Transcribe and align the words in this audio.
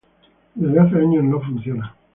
Desde 0.55 0.79
hace 0.79 0.95
años 0.95 1.23
no 1.25 1.39
funciona. 1.39 1.95